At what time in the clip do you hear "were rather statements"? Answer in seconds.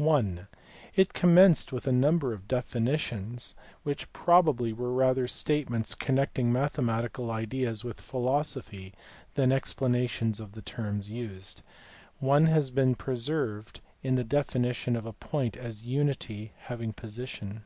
4.72-5.94